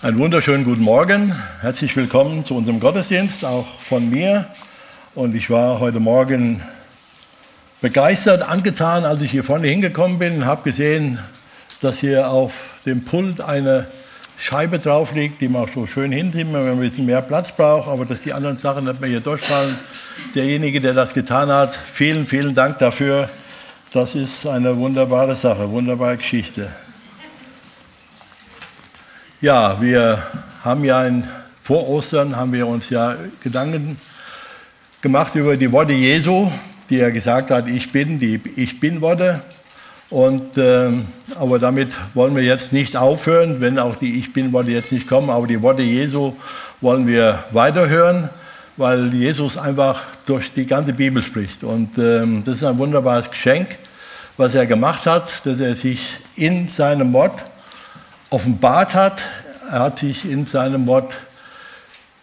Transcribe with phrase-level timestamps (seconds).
[0.00, 1.34] Einen wunderschönen guten Morgen.
[1.60, 4.46] Herzlich willkommen zu unserem Gottesdienst, auch von mir.
[5.16, 6.62] Und ich war heute Morgen
[7.80, 11.18] begeistert, angetan, als ich hier vorne hingekommen bin und habe gesehen,
[11.80, 12.52] dass hier auf
[12.86, 13.88] dem Pult eine
[14.38, 17.50] Scheibe drauf liegt, die man auch so schön hinzieht, wenn man ein bisschen mehr Platz
[17.50, 19.80] braucht, aber dass die anderen Sachen nicht mehr hier durchfallen.
[20.32, 23.28] Derjenige, der das getan hat, vielen, vielen Dank dafür.
[23.92, 26.68] Das ist eine wunderbare Sache, wunderbare Geschichte.
[29.40, 30.18] Ja, wir
[30.64, 31.22] haben ja in,
[31.62, 33.96] vor Ostern haben wir uns ja Gedanken
[35.00, 36.50] gemacht über die Worte Jesu,
[36.90, 39.40] die er gesagt hat, ich bin, die Ich bin Worte.
[40.10, 40.90] Und, äh,
[41.38, 45.06] aber damit wollen wir jetzt nicht aufhören, wenn auch die Ich bin Worte jetzt nicht
[45.06, 46.34] kommen, aber die Worte Jesu
[46.80, 48.30] wollen wir weiterhören,
[48.76, 51.62] weil Jesus einfach durch die ganze Bibel spricht.
[51.62, 53.78] Und äh, das ist ein wunderbares Geschenk,
[54.36, 56.00] was er gemacht hat, dass er sich
[56.34, 57.44] in seinem Wort
[58.30, 59.22] offenbart hat.
[59.70, 61.14] Er hat sich in seinem Wort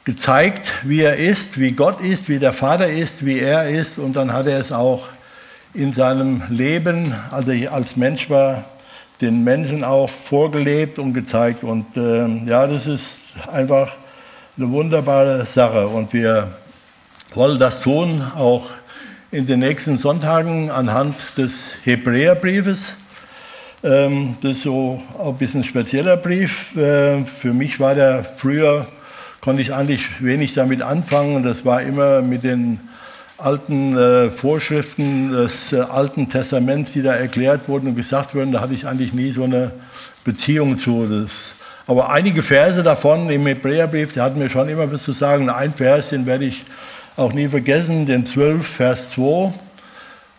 [0.03, 3.97] gezeigt, wie er ist, wie Gott ist, wie der Vater ist, wie er ist.
[3.97, 5.07] Und dann hat er es auch
[5.73, 8.65] in seinem Leben, als er als Mensch war,
[9.21, 11.63] den Menschen auch vorgelebt und gezeigt.
[11.63, 13.93] Und äh, ja, das ist einfach
[14.57, 15.87] eine wunderbare Sache.
[15.87, 16.49] Und wir
[17.33, 18.69] wollen das tun, auch
[19.31, 21.51] in den nächsten Sonntagen anhand des
[21.83, 22.93] Hebräerbriefes.
[23.83, 26.75] Ähm, das ist so ein bisschen ein spezieller Brief.
[26.75, 28.87] Äh, für mich war der früher,
[29.41, 31.43] konnte ich eigentlich wenig damit anfangen.
[31.43, 32.79] Das war immer mit den
[33.37, 38.51] alten äh, Vorschriften des äh, Alten Testaments, die da erklärt wurden und gesagt wurden.
[38.51, 39.71] Da hatte ich eigentlich nie so eine
[40.23, 41.05] Beziehung zu.
[41.05, 41.31] Das,
[41.87, 45.49] aber einige Verse davon im Hebräerbrief, die hatten mir schon immer was zu sagen.
[45.49, 46.63] Ein Vers, den werde ich
[47.17, 49.53] auch nie vergessen, den 12, Vers 2.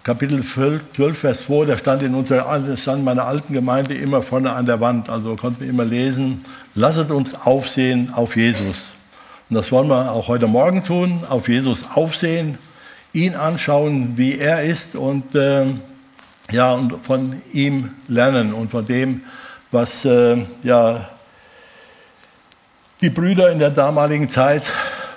[0.06, 4.64] Kapitel 12, Vers 2, der stand in unserer, stand meiner alten Gemeinde immer vorne an
[4.64, 6.44] der Wand, also konnten wir immer lesen,
[6.76, 8.76] lasset uns aufsehen auf Jesus.
[9.50, 12.56] Und das wollen wir auch heute Morgen tun, auf Jesus aufsehen,
[13.12, 15.64] ihn anschauen, wie er ist und, äh,
[16.52, 19.22] ja, und von ihm lernen und von dem,
[19.72, 21.08] was äh, ja,
[23.00, 24.66] die Brüder in der damaligen Zeit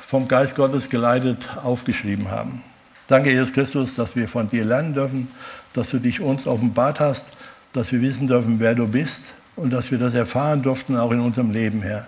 [0.08, 2.64] vom Geist Gottes geleitet aufgeschrieben haben.
[3.10, 5.30] Danke, Jesus Christus, dass wir von dir lernen dürfen,
[5.74, 7.32] dass du dich uns offenbart hast,
[7.74, 11.20] dass wir wissen dürfen, wer du bist und dass wir das erfahren durften, auch in
[11.20, 12.06] unserem Leben, Herr.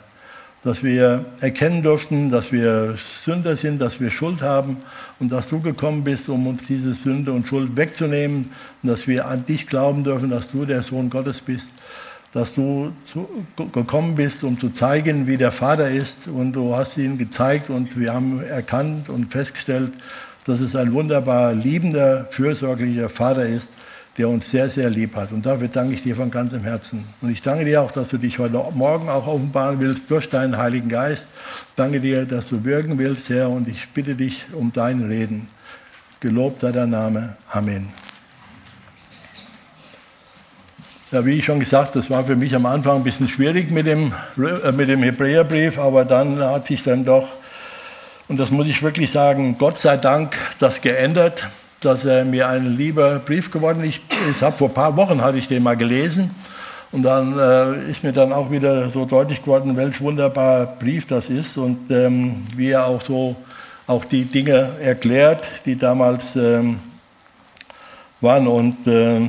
[0.63, 4.77] Dass wir erkennen durften, dass wir Sünder sind, dass wir Schuld haben
[5.19, 8.51] und dass du gekommen bist, um uns diese Sünde und Schuld wegzunehmen
[8.83, 11.73] und dass wir an dich glauben dürfen, dass du der Sohn Gottes bist,
[12.31, 12.93] dass du
[13.73, 17.99] gekommen bist, um zu zeigen, wie der Vater ist und du hast ihn gezeigt und
[17.99, 19.93] wir haben erkannt und festgestellt,
[20.45, 23.71] dass es ein wunderbar liebender, fürsorglicher Vater ist,
[24.17, 25.31] der uns sehr, sehr lieb hat.
[25.31, 27.05] Und dafür danke ich dir von ganzem Herzen.
[27.21, 30.57] Und ich danke dir auch, dass du dich heute Morgen auch offenbaren willst durch deinen
[30.57, 31.29] Heiligen Geist.
[31.75, 35.47] Danke dir, dass du wirken willst, Herr, und ich bitte dich um dein Reden.
[36.19, 37.37] Gelobt sei dein Name.
[37.49, 37.89] Amen.
[41.11, 43.85] Ja, wie ich schon gesagt, das war für mich am Anfang ein bisschen schwierig mit
[43.85, 47.27] dem, äh, mit dem Hebräerbrief, aber dann hat sich dann doch
[48.31, 51.43] und das muss ich wirklich sagen, Gott sei Dank das geändert,
[51.81, 53.99] dass er mir ein lieber Brief geworden ist.
[54.33, 56.33] Ich habe vor ein paar Wochen hatte ich den mal gelesen
[56.93, 61.29] und dann äh, ist mir dann auch wieder so deutlich geworden, welch wunderbarer Brief das
[61.29, 63.35] ist und ähm, wie er auch so
[63.85, 66.79] auch die Dinge erklärt, die damals ähm,
[68.21, 69.27] waren und äh,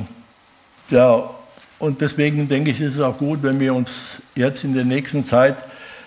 [0.91, 1.29] ja
[1.77, 5.25] und deswegen denke ich, ist es auch gut, wenn wir uns jetzt in der nächsten
[5.25, 5.57] Zeit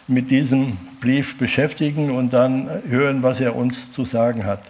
[0.09, 4.61] mit diesem Brief beschäftigen und dann hören, was er uns zu sagen hat.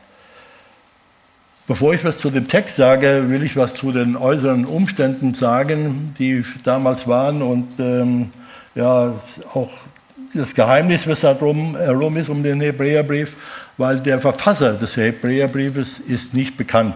[1.66, 6.14] Bevor ich was zu dem Text sage, will ich was zu den äußeren Umständen sagen,
[6.18, 8.30] die damals waren und ähm,
[8.74, 9.14] ja,
[9.52, 9.70] auch
[10.32, 13.34] das Geheimnis, was da drum herum ist um den Hebräerbrief,
[13.76, 16.94] weil der Verfasser des Hebräerbriefes ist nicht bekannt.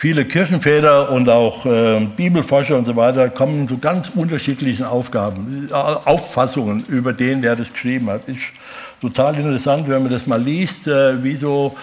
[0.00, 5.74] Viele Kirchenväter und auch äh, Bibelforscher und so weiter kommen zu ganz unterschiedlichen Aufgaben, äh,
[5.74, 8.26] Auffassungen über den, der das geschrieben hat.
[8.26, 8.38] Ist
[9.02, 11.76] total interessant, wenn man das mal liest, äh, wie, so,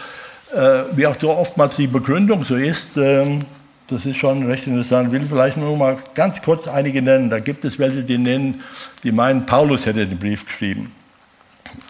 [0.51, 2.97] äh, wie auch so oftmals die Begründung so ist.
[2.97, 3.45] Ähm,
[3.85, 5.13] das ist schon recht interessant.
[5.13, 7.29] Ich will vielleicht nur mal ganz kurz einige nennen.
[7.29, 8.63] Da gibt es welche, die nennen,
[9.03, 10.91] die meinen, Paulus hätte den Brief geschrieben.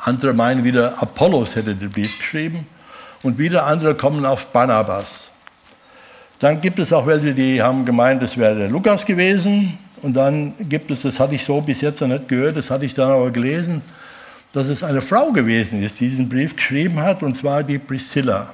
[0.02, 2.68] Andere meinen wieder, Apollos hätte den Brief geschrieben.
[3.24, 5.30] Und wieder andere kommen auf Barnabas.
[6.40, 9.78] Dann gibt es auch welche, die haben gemeint, es wäre der Lukas gewesen.
[10.04, 12.86] Und dann gibt es, das hatte ich so bis jetzt noch nicht gehört, das hatte
[12.86, 13.82] ich dann aber gelesen,
[14.54, 18.54] dass es eine Frau gewesen ist, die diesen Brief geschrieben hat, und zwar die Priscilla,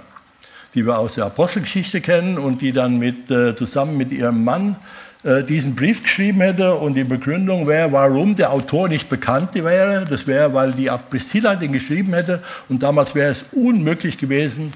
[0.74, 4.78] die wir aus der Apostelgeschichte kennen und die dann mit, äh, zusammen mit ihrem Mann
[5.24, 10.06] äh, diesen Brief geschrieben hätte und die Begründung wäre, warum der Autor nicht bekannt wäre.
[10.10, 14.74] Das wäre, weil die Priscilla den geschrieben hätte und damals wäre es unmöglich gewesen,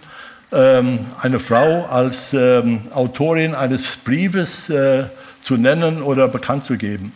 [0.51, 5.05] ähm, eine Frau als ähm, Autorin eines Briefes äh,
[5.41, 7.13] zu nennen oder bekannt zu geben.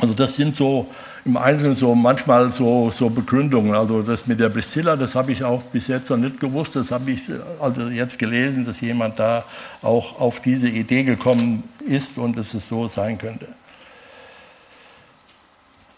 [0.00, 0.90] Also das sind so
[1.24, 3.74] im Einzelnen so manchmal so, so Begründungen.
[3.74, 6.76] Also das mit der Priscilla, das habe ich auch bis jetzt noch nicht gewusst.
[6.76, 7.22] Das habe ich
[7.60, 9.44] also jetzt gelesen, dass jemand da
[9.80, 13.48] auch auf diese Idee gekommen ist und dass es so sein könnte.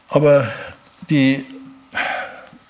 [0.08, 0.46] Aber
[1.10, 1.44] die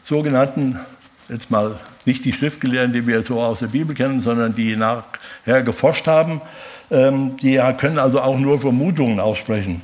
[0.04, 0.80] sogenannten,
[1.28, 5.62] jetzt mal nicht die Schriftgelehrten, die wir so aus der Bibel kennen, sondern die nachher
[5.62, 6.40] geforscht haben,
[6.90, 9.82] ähm, die können also auch nur Vermutungen aussprechen.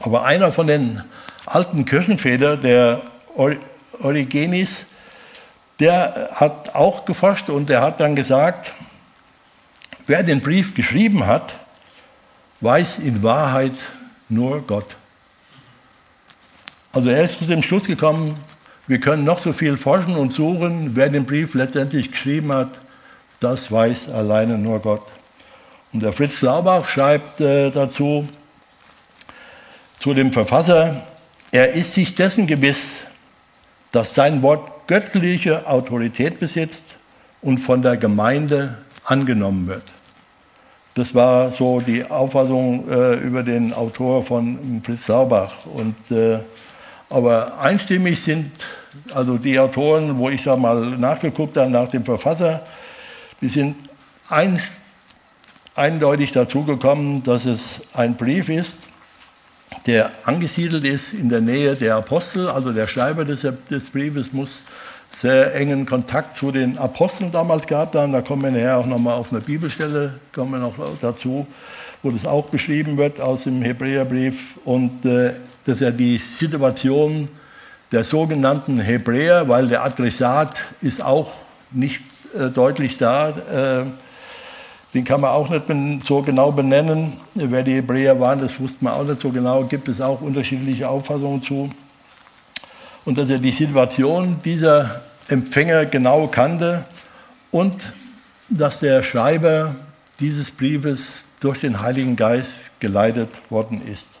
[0.00, 1.02] Aber einer von den
[1.46, 3.02] alten Kirchenväter, der
[4.00, 4.86] Origenes,
[5.80, 8.72] der hat auch geforscht und der hat dann gesagt,
[10.06, 11.54] wer den Brief geschrieben hat,
[12.60, 13.74] weiß in Wahrheit
[14.28, 14.96] nur Gott.
[16.92, 18.36] Also er ist zu dem Schluss gekommen,
[18.86, 22.68] wir können noch so viel forschen und suchen, wer den Brief letztendlich geschrieben hat,
[23.40, 25.02] das weiß alleine nur Gott.
[25.92, 28.28] Und der Fritz Laubach schreibt äh, dazu,
[30.00, 31.02] zu dem Verfasser,
[31.50, 32.96] er ist sich dessen gewiss,
[33.92, 36.96] dass sein Wort göttliche Autorität besitzt
[37.40, 39.84] und von der Gemeinde angenommen wird.
[40.94, 45.66] Das war so die Auffassung äh, über den Autor von Fritz Saubach.
[45.66, 46.38] Und, äh,
[47.14, 48.50] aber einstimmig sind
[49.14, 52.66] also die Autoren, wo ich da mal nachgeguckt habe nach dem Verfasser,
[53.40, 53.76] die sind
[54.28, 54.60] ein,
[55.76, 58.78] eindeutig dazu gekommen, dass es ein Brief ist,
[59.86, 64.64] der angesiedelt ist in der Nähe der Apostel, also der Schreiber des, des Briefes muss
[65.16, 68.12] sehr engen Kontakt zu den Aposteln damals gehabt haben.
[68.12, 71.46] Da kommen wir nachher auch nochmal auf eine Bibelstelle, kommen wir noch dazu,
[72.02, 74.58] wo das auch beschrieben wird aus dem Hebräerbrief.
[74.64, 75.34] Und äh,
[75.66, 77.28] dass er die Situation
[77.92, 81.32] der sogenannten Hebräer, weil der Adressat ist auch
[81.70, 82.02] nicht
[82.38, 83.84] äh, deutlich da, äh,
[84.94, 87.14] den kann man auch nicht so genau benennen.
[87.34, 89.64] Wer die Hebräer waren, das wusste man auch nicht so genau.
[89.64, 91.70] Gibt es auch unterschiedliche Auffassungen zu.
[93.04, 96.84] Und dass er die Situation dieser Empfänger genau kannte
[97.50, 97.74] und
[98.48, 99.74] dass der Schreiber
[100.20, 104.13] dieses Briefes durch den Heiligen Geist geleitet worden ist.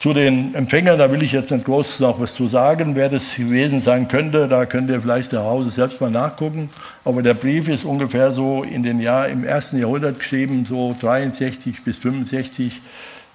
[0.00, 3.34] Zu den Empfängern, da will ich jetzt nicht groß noch was zu sagen, wer das
[3.34, 4.46] gewesen sein könnte.
[4.46, 6.70] Da könnt ihr vielleicht zu Hause selbst mal nachgucken.
[7.04, 11.82] Aber der Brief ist ungefähr so in den Jahr, im ersten Jahrhundert geschrieben, so 63
[11.82, 12.80] bis 65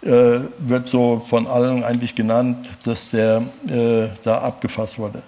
[0.04, 5.22] äh, wird so von allen eigentlich genannt, dass der äh, da abgefasst wurde.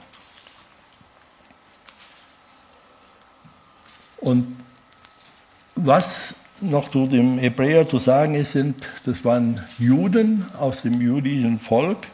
[4.17, 4.55] Und
[5.75, 8.75] was noch zu dem Hebräer zu sagen ist, sind,
[9.06, 12.07] das waren Juden aus dem jüdischen Volk,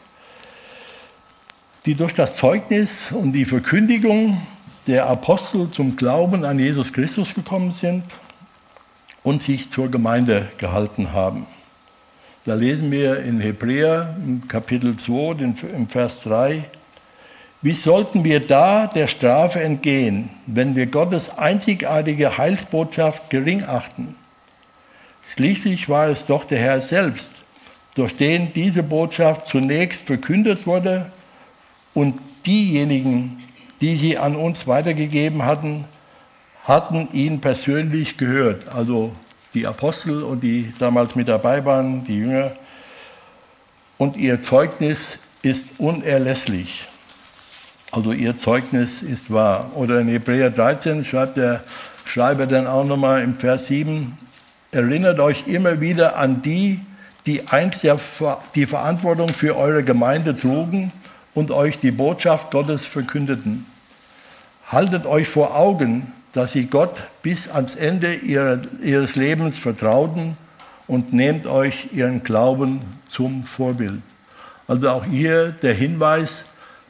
[1.86, 4.40] die durch das Zeugnis und die Verkündigung
[4.86, 8.04] der Apostel zum Glauben an Jesus Christus gekommen sind
[9.22, 11.46] und sich zur Gemeinde gehalten haben.
[12.44, 16.64] Da lesen wir in Hebräer im Kapitel 2, im Vers 3,
[17.64, 24.16] wie sollten wir da der Strafe entgehen, wenn wir Gottes einzigartige Heilsbotschaft gering achten?
[25.36, 27.30] Schließlich war es doch der Herr selbst,
[27.94, 31.10] durch den diese Botschaft zunächst verkündet wurde
[31.94, 33.42] und diejenigen,
[33.80, 35.86] die sie an uns weitergegeben hatten,
[36.64, 38.68] hatten ihn persönlich gehört.
[38.74, 39.12] Also
[39.54, 42.52] die Apostel und die damals mit dabei waren, die Jünger.
[43.98, 46.86] Und ihr Zeugnis ist unerlässlich.
[47.90, 49.70] Also ihr Zeugnis ist wahr.
[49.74, 51.62] Oder in Hebräer 13 schreibt der
[52.04, 54.16] Schreiber dann auch nochmal im Vers 7,
[54.74, 56.80] Erinnert euch immer wieder an die,
[57.26, 57.86] die einst
[58.54, 60.92] die Verantwortung für eure Gemeinde trugen
[61.34, 63.66] und euch die Botschaft Gottes verkündeten.
[64.66, 70.38] Haltet euch vor Augen, dass sie Gott bis ans Ende ihres Lebens vertrauten
[70.86, 74.00] und nehmt euch ihren Glauben zum Vorbild.
[74.68, 76.44] Also auch hier der Hinweis,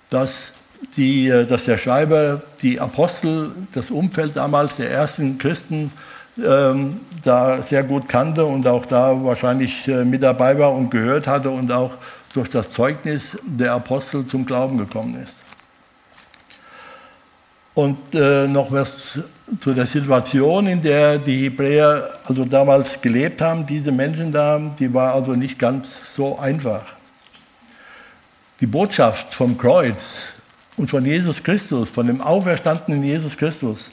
[0.08, 0.52] dass,
[0.96, 5.90] die, dass der Schreiber die Apostel, das Umfeld damals der ersten Christen
[6.38, 11.26] ähm, da sehr gut kannte und auch da wahrscheinlich äh, mit dabei war und gehört
[11.26, 11.92] hatte und auch
[12.32, 15.42] durch das Zeugnis der Apostel zum Glauben gekommen ist.
[17.74, 19.18] Und äh, noch was
[19.60, 23.66] zu der Situation, in der die Hebräer also damals gelebt haben.
[23.66, 26.84] Diese Menschen da, die war also nicht ganz so einfach.
[28.60, 30.18] Die Botschaft vom Kreuz
[30.76, 33.90] und von Jesus Christus, von dem auferstandenen Jesus Christus,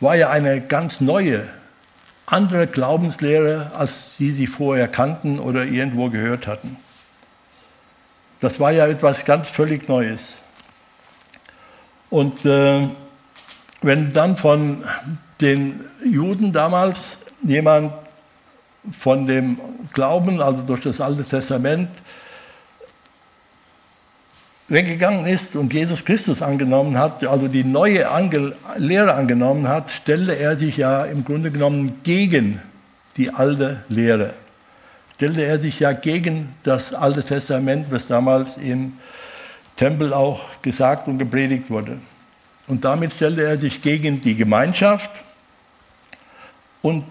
[0.00, 1.48] war ja eine ganz neue
[2.30, 6.76] andere Glaubenslehre, als die sie vorher kannten oder irgendwo gehört hatten.
[8.40, 10.36] Das war ja etwas ganz völlig Neues.
[12.10, 12.88] Und äh,
[13.82, 14.84] wenn dann von
[15.40, 17.92] den Juden damals jemand
[18.92, 19.58] von dem
[19.92, 21.88] Glauben, also durch das Alte Testament,
[24.68, 30.38] weggegangen ist und Jesus Christus angenommen hat, also die neue Ange Lehre angenommen hat, stellte
[30.38, 32.60] er sich ja im Grunde genommen gegen
[33.16, 34.34] die alte Lehre.
[35.16, 38.92] Stellte er sich ja gegen das Alte Testament, was damals im
[39.76, 41.98] Tempel auch gesagt und gepredigt wurde.
[42.68, 45.10] Und damit stellte er sich gegen die Gemeinschaft
[46.82, 47.04] und,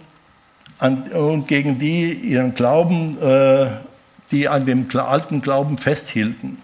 [0.78, 3.68] an, und gegen die ihren Glauben, äh,
[4.32, 6.60] die an dem alten Glauben festhielten.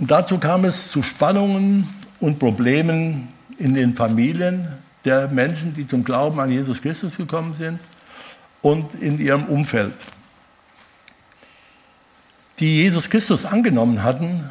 [0.00, 1.86] Und dazu kam es zu Spannungen
[2.20, 3.28] und Problemen
[3.58, 4.66] in den Familien
[5.04, 7.78] der Menschen, die zum Glauben an Jesus Christus gekommen sind
[8.62, 9.92] und in ihrem Umfeld.
[12.58, 14.48] Die Jesus Christus angenommen hatten,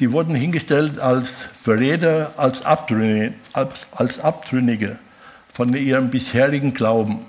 [0.00, 4.98] die wurden hingestellt als Verräter, als Abtrünnige, als, als Abtrünnige
[5.52, 7.20] von ihrem bisherigen Glauben.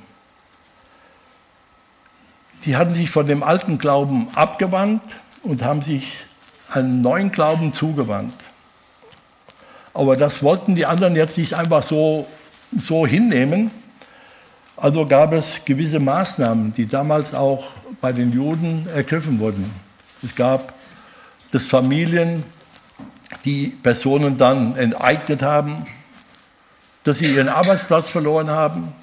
[2.66, 5.04] Die hatten sich von dem alten Glauben abgewandt
[5.44, 6.26] und haben sich
[6.76, 8.34] einen neuen Glauben zugewandt.
[9.94, 12.28] Aber das wollten die anderen jetzt nicht einfach so,
[12.78, 13.72] so hinnehmen.
[14.76, 17.66] Also gab es gewisse Maßnahmen, die damals auch
[18.02, 19.72] bei den Juden ergriffen wurden.
[20.24, 20.74] Es gab
[21.52, 22.44] das Familien,
[23.46, 25.86] die Personen dann enteignet haben,
[27.04, 28.94] dass sie ihren Arbeitsplatz verloren haben,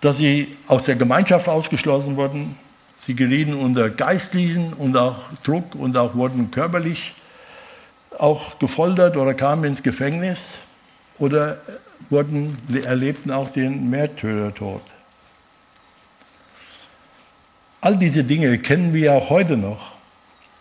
[0.00, 2.56] dass sie aus der Gemeinschaft ausgeschlossen wurden,
[2.98, 7.14] Sie gerieten unter geistlichen und auch Druck und auch wurden körperlich
[8.18, 10.54] auch gefoltert oder kamen ins Gefängnis
[11.18, 11.58] oder
[12.10, 14.82] wurden, erlebten auch den Märtyrertod.
[17.80, 19.92] All diese Dinge kennen wir auch heute noch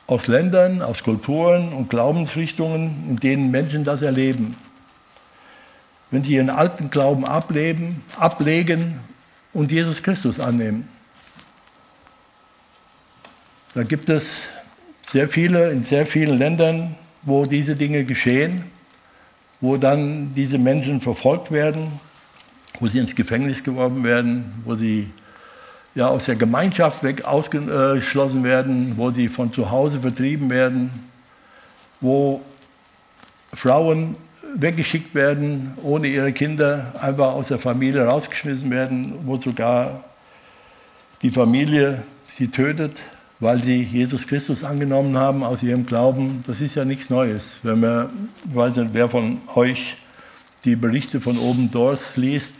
[0.05, 4.55] aus Ländern, aus Kulturen und Glaubensrichtungen, in denen Menschen das erleben.
[6.11, 8.99] Wenn sie ihren alten Glauben ableben, ablegen
[9.51, 10.87] und Jesus Christus annehmen.
[13.77, 14.49] Da gibt es
[15.03, 18.63] sehr viele, in sehr vielen Ländern, wo diese Dinge geschehen,
[19.61, 21.91] wo dann diese Menschen verfolgt werden,
[22.79, 25.11] wo sie ins Gefängnis geworfen werden, wo sie
[25.93, 30.89] ja, aus der Gemeinschaft weg ausgeschlossen werden, wo sie von zu Hause vertrieben werden,
[32.01, 32.41] wo
[33.53, 34.15] Frauen
[34.55, 40.03] weggeschickt werden, ohne ihre Kinder einfach aus der Familie rausgeschmissen werden, wo sogar
[41.21, 42.95] die Familie sie tötet
[43.39, 46.43] weil sie Jesus Christus angenommen haben aus ihrem Glauben.
[46.47, 47.53] Das ist ja nichts Neues.
[47.63, 49.97] Wenn man, ich weiß nicht, wer von euch
[50.65, 52.55] die Berichte von oben dort liest,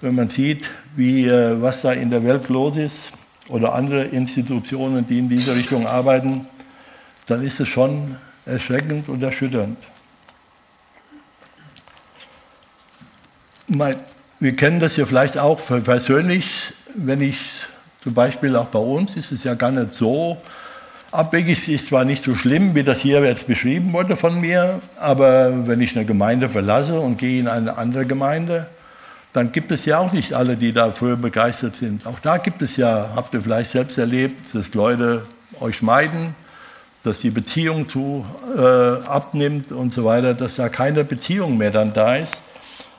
[0.00, 3.12] wenn man sieht, wie, äh, was da in der Welt los ist
[3.48, 6.46] oder andere Institutionen, die in dieser Richtung arbeiten,
[7.26, 9.78] dann ist es schon erschreckend und erschütternd.
[14.40, 17.36] Wir kennen das ja vielleicht auch persönlich, wenn ich
[18.08, 20.38] zum Beispiel auch bei uns ist es ja gar nicht so
[21.10, 21.68] abwegig.
[21.68, 25.82] Ist zwar nicht so schlimm, wie das hier jetzt beschrieben wurde von mir, aber wenn
[25.82, 28.66] ich eine Gemeinde verlasse und gehe in eine andere Gemeinde,
[29.34, 32.06] dann gibt es ja auch nicht alle, die dafür begeistert sind.
[32.06, 35.26] Auch da gibt es ja, habt ihr vielleicht selbst erlebt, dass Leute
[35.60, 36.34] euch meiden,
[37.04, 38.24] dass die Beziehung zu
[38.56, 38.60] äh,
[39.06, 42.40] abnimmt und so weiter, dass da keine Beziehung mehr dann da ist,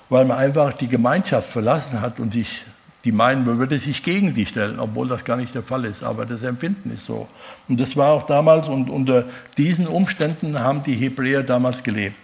[0.09, 2.61] weil man einfach die Gemeinschaft verlassen hat und sich
[3.05, 6.03] die meinen, man würde sich gegen die stellen, obwohl das gar nicht der Fall ist.
[6.03, 7.27] Aber das Empfinden ist so.
[7.67, 9.25] Und das war auch damals und unter
[9.57, 12.15] diesen Umständen haben die Hebräer damals gelebt.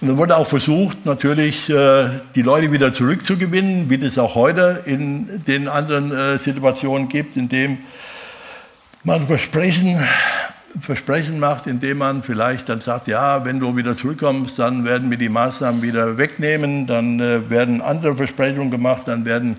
[0.00, 4.82] Und dann wurde auch versucht, natürlich äh, die Leute wieder zurückzugewinnen, wie das auch heute
[4.86, 7.78] in den anderen äh, Situationen gibt, in dem
[9.04, 10.02] man Versprechen
[10.78, 15.18] Versprechen macht, indem man vielleicht dann sagt, ja, wenn du wieder zurückkommst, dann werden wir
[15.18, 19.56] die Maßnahmen wieder wegnehmen, dann äh, werden andere Versprechungen gemacht, dann werden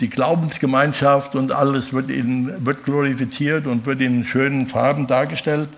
[0.00, 5.68] die Glaubensgemeinschaft und alles wird, in, wird glorifiziert und wird in schönen Farben dargestellt.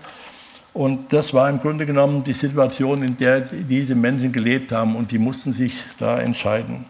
[0.73, 5.11] Und das war im Grunde genommen die Situation, in der diese Menschen gelebt haben und
[5.11, 6.85] die mussten sich da entscheiden.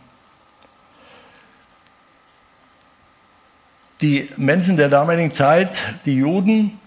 [4.01, 6.79] Die Menschen der damaligen Zeit, die Juden,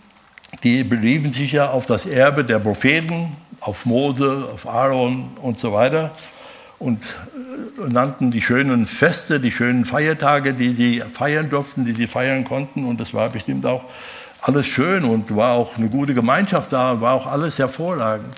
[0.62, 5.72] die beriefen sich ja auf das Erbe der Propheten, auf Mose, auf Aaron und so
[5.72, 6.12] weiter
[6.78, 12.06] und äh, nannten die schönen Feste, die schönen Feiertage, die sie feiern durften, die sie
[12.06, 12.84] feiern konnten.
[12.84, 13.84] Und das war bestimmt auch
[14.40, 18.34] alles schön und war auch eine gute Gemeinschaft da, war auch alles hervorragend.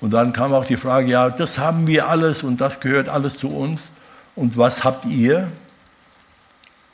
[0.00, 3.38] Und dann kam auch die Frage, ja, das haben wir alles und das gehört alles
[3.38, 3.88] zu uns.
[4.36, 5.48] Und was habt ihr?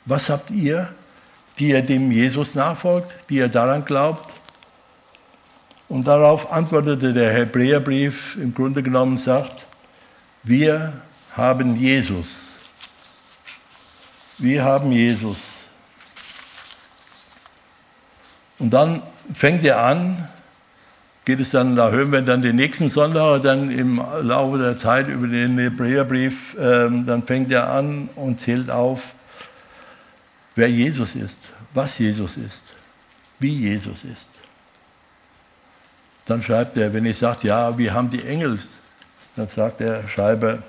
[0.05, 0.89] Was habt ihr,
[1.59, 4.30] die ihr dem Jesus nachfolgt, die ihr daran glaubt?
[5.91, 9.65] Und darauf antwortete der Hebräerbrief im Grunde genommen sagt,
[10.41, 10.93] wir
[11.33, 12.29] haben Jesus.
[14.37, 15.35] Wir haben Jesus.
[18.57, 20.29] Und dann fängt er an,
[21.25, 25.09] geht es dann, da hören wir dann den nächsten Sonntag, dann im Laufe der Zeit
[25.09, 29.13] über den Hebräerbrief, ähm, dann fängt er an und zählt auf,
[30.55, 31.41] wer Jesus ist,
[31.73, 32.63] was Jesus ist,
[33.39, 34.29] wie Jesus ist.
[36.25, 38.59] Dann schreibt er, wenn ich sage, ja, wir haben die Engel,
[39.35, 40.59] dann sagt der Schreiber,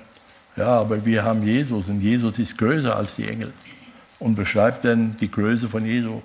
[0.55, 3.53] ja, aber wir haben Jesus und Jesus ist größer als die Engel
[4.19, 6.21] und beschreibt dann die Größe von Jesus.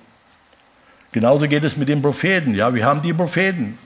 [1.12, 2.54] Genauso geht es mit den Propheten.
[2.54, 3.78] Ja, wir haben die Propheten.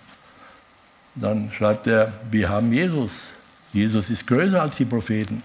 [1.15, 3.29] Dann schreibt er, wir haben Jesus.
[3.73, 5.43] Jesus ist größer als die Propheten.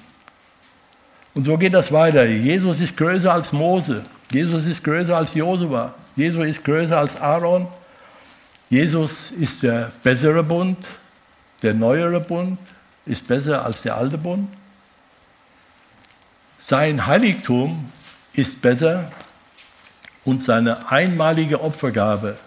[1.33, 2.25] Und so geht das weiter.
[2.25, 4.03] Jesus ist größer als Mose.
[4.31, 5.93] Jesus ist größer als Josua.
[6.15, 7.67] Jesus ist größer als Aaron.
[8.69, 10.77] Jesus ist der bessere Bund,
[11.61, 12.59] der neuere Bund,
[13.05, 14.49] ist besser als der alte Bund.
[16.59, 17.91] Sein Heiligtum
[18.33, 19.11] ist besser
[20.25, 22.37] und seine einmalige Opfergabe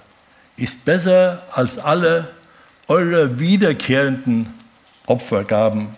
[0.56, 2.28] ist besser als alle
[2.86, 4.52] eure wiederkehrenden
[5.06, 5.88] Opfergaben,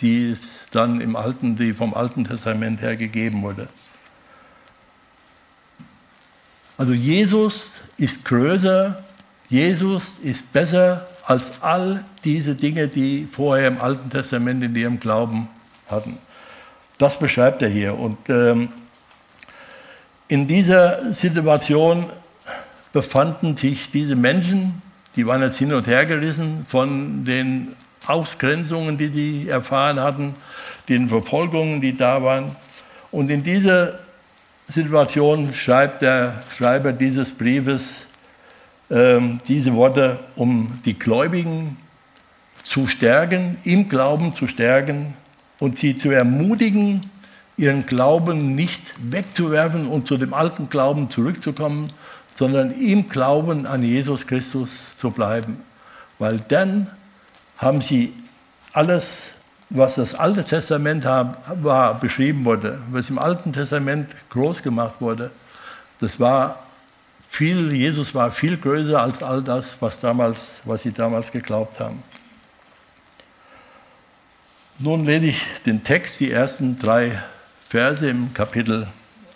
[0.00, 0.38] die es
[0.72, 3.68] dann im Alten, die vom Alten Testament her gegeben wurde.
[6.76, 7.66] Also Jesus
[7.96, 9.04] ist größer,
[9.48, 15.48] Jesus ist besser als all diese Dinge, die vorher im Alten Testament in ihrem Glauben
[15.88, 16.18] hatten.
[16.98, 17.98] Das beschreibt er hier.
[17.98, 18.70] Und ähm,
[20.26, 22.06] in dieser Situation
[22.92, 24.82] befanden sich diese Menschen,
[25.16, 27.76] die waren jetzt hin und her gerissen von den
[28.06, 30.34] Ausgrenzungen, die sie erfahren hatten,
[30.88, 32.56] den Verfolgungen, die da waren.
[33.10, 33.98] Und in dieser
[34.66, 38.06] Situation schreibt der Schreiber dieses Briefes
[38.90, 41.76] ähm, diese Worte, um die Gläubigen
[42.64, 45.14] zu stärken, im Glauben zu stärken
[45.58, 47.10] und sie zu ermutigen,
[47.56, 51.90] ihren Glauben nicht wegzuwerfen und zu dem alten Glauben zurückzukommen,
[52.36, 55.60] sondern im Glauben an Jesus Christus zu bleiben.
[56.18, 56.86] Weil dann
[57.56, 58.14] haben sie
[58.72, 59.30] alles,
[59.70, 65.30] was das Alte Testament war, beschrieben wurde, was im Alten Testament groß gemacht wurde,
[66.00, 66.62] das war
[67.28, 72.02] viel, Jesus war viel größer als all das, was, damals, was sie damals geglaubt haben.
[74.78, 77.20] Nun lese ich den Text, die ersten drei
[77.68, 78.86] Verse im Kapitel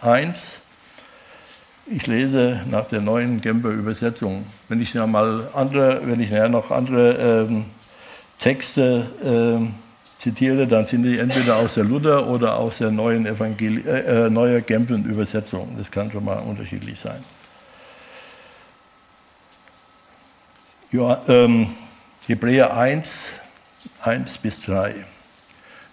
[0.00, 0.59] 1.
[1.87, 4.46] Ich lese nach der neuen Genfer Übersetzung.
[4.68, 7.64] Wenn ich, noch mal andere, wenn ich noch andere ähm,
[8.38, 9.74] Texte ähm,
[10.18, 14.31] zitiere, dann sind die entweder aus der Luther oder aus der neuen Evangel äh, äh,
[14.31, 15.74] neue Genfer Übersetzung.
[15.76, 17.24] Das kann schon mal unterschiedlich sein.
[17.24, 17.38] Ja,
[20.72, 20.82] ähm,
[22.26, 23.28] Hebräer 1,
[24.02, 24.94] 1 bis 3.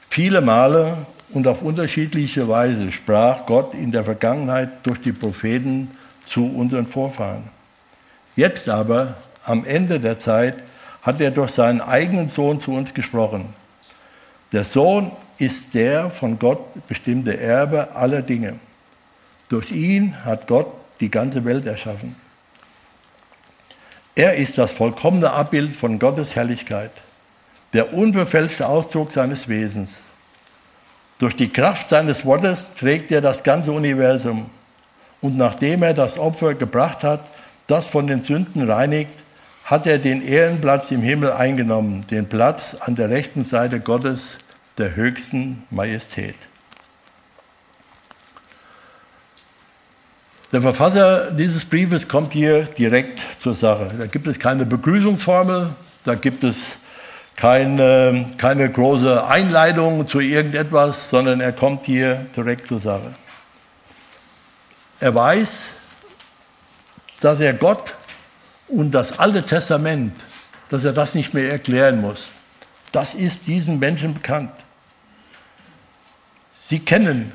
[0.09, 0.97] Viele Male
[1.29, 5.91] und auf unterschiedliche Weise sprach Gott in der Vergangenheit durch die Propheten
[6.25, 7.43] zu unseren Vorfahren.
[8.35, 10.55] Jetzt aber, am Ende der Zeit,
[11.01, 13.53] hat er durch seinen eigenen Sohn zu uns gesprochen.
[14.51, 16.59] Der Sohn ist der von Gott
[16.89, 18.59] bestimmte Erbe aller Dinge.
[19.47, 20.67] Durch ihn hat Gott
[20.99, 22.17] die ganze Welt erschaffen.
[24.19, 26.91] Er ist das vollkommene Abbild von Gottes Herrlichkeit,
[27.71, 30.01] der unverfälschte Ausdruck seines Wesens.
[31.19, 34.49] Durch die Kraft seines Wortes trägt er das ganze Universum.
[35.21, 37.21] Und nachdem er das Opfer gebracht hat,
[37.67, 39.23] das von den Sünden reinigt,
[39.63, 44.37] hat er den Ehrenplatz im Himmel eingenommen, den Platz an der rechten Seite Gottes,
[44.77, 46.35] der höchsten Majestät.
[50.51, 53.91] Der Verfasser dieses Briefes kommt hier direkt zur Sache.
[53.97, 55.69] Da gibt es keine Begrüßungsformel,
[56.05, 56.57] da gibt es
[57.35, 63.13] keine, keine große Einleitung zu irgendetwas, sondern er kommt hier direkt zur Sache.
[64.99, 65.69] Er weiß,
[67.21, 67.93] dass er Gott
[68.67, 70.13] und das Alte Testament,
[70.69, 72.27] dass er das nicht mehr erklären muss.
[72.91, 74.51] Das ist diesen Menschen bekannt.
[76.51, 77.31] Sie kennen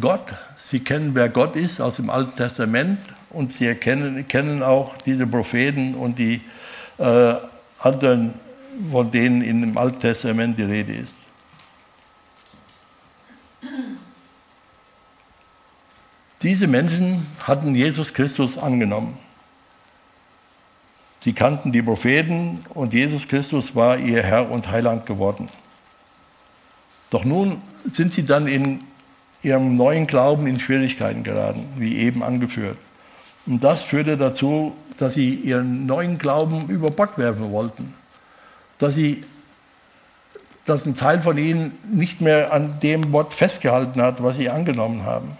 [0.00, 0.34] Gott,
[0.68, 2.98] sie kennen, wer Gott ist aus dem Alten Testament
[3.30, 6.40] und sie erkennen, kennen auch diese Propheten und die
[6.98, 7.34] äh,
[7.78, 8.34] anderen,
[8.90, 11.14] von denen in dem Alten Testament die Rede ist.
[16.42, 19.16] Diese Menschen hatten Jesus Christus angenommen.
[21.20, 25.48] Sie kannten die Propheten und Jesus Christus war ihr Herr und Heiland geworden.
[27.10, 28.85] Doch nun sind sie dann in
[29.46, 32.76] ihrem neuen Glauben in Schwierigkeiten geraten, wie eben angeführt.
[33.46, 37.94] Und das führte dazu, dass sie ihren neuen Glauben über Bord werfen wollten.
[38.78, 39.24] Dass, sie,
[40.64, 45.04] dass ein Teil von ihnen nicht mehr an dem Wort festgehalten hat, was sie angenommen
[45.04, 45.38] haben.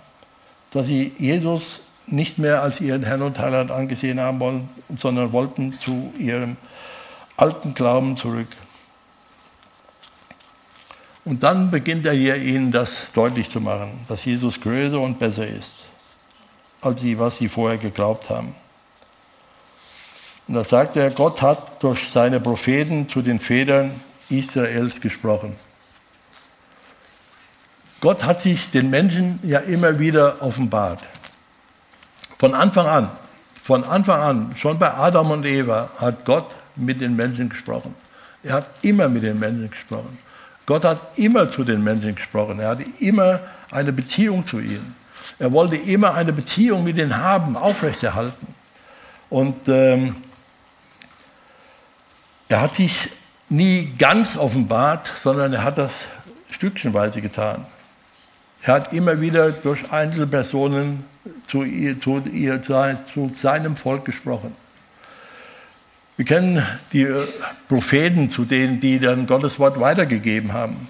[0.71, 5.73] Dass sie Jesus nicht mehr als ihren Herrn und Heiland angesehen haben wollen, sondern wollten
[5.73, 6.57] zu ihrem
[7.37, 8.49] alten Glauben zurück.
[11.27, 15.45] Und dann beginnt er hier ihnen das deutlich zu machen, dass Jesus größer und besser
[15.45, 15.75] ist,
[16.81, 18.55] als sie, was sie vorher geglaubt haben.
[20.47, 25.55] Und da sagt er, Gott hat durch seine Propheten zu den Vätern Israels gesprochen.
[28.01, 31.03] Gott hat sich den Menschen ja immer wieder offenbart.
[32.39, 33.11] Von Anfang an,
[33.61, 37.97] von Anfang an, schon bei Adam und Eva hat Gott mit den Menschen gesprochen.
[38.45, 40.19] Er hat immer mit den Menschen gesprochen.
[40.67, 42.59] Gott hat immer zu den Menschen gesprochen.
[42.59, 44.97] Er hatte immer eine Beziehung zu ihnen.
[45.39, 48.49] Er wollte immer eine Beziehung mit ihnen haben, aufrechterhalten.
[49.31, 50.17] Und ähm,
[52.49, 53.11] er hat sich
[53.49, 55.93] nie ganz offenbart, sondern er hat das
[56.51, 57.67] stückchenweise getan.
[58.63, 61.05] Er hat immer wieder durch Einzelpersonen
[61.47, 64.55] zu, ihr, zu, ihr, zu seinem Volk gesprochen.
[66.17, 67.27] Wir kennen die äh,
[67.69, 70.89] Propheten, zu denen, die dann Gottes Wort weitergegeben haben.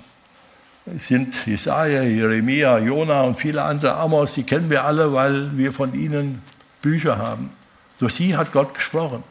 [0.94, 5.72] Es sind Jesaja, Jeremia, Jona und viele andere Amos, die kennen wir alle, weil wir
[5.72, 6.42] von ihnen
[6.80, 7.50] Bücher haben.
[7.98, 9.24] Durch sie hat Gott gesprochen.